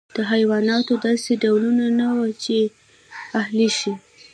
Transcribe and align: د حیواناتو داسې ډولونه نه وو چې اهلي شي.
د 0.15 0.17
حیواناتو 0.31 0.93
داسې 1.05 1.31
ډولونه 1.43 1.85
نه 1.99 2.07
وو 2.15 2.27
چې 2.43 2.57
اهلي 3.41 3.69
شي. 3.79 3.93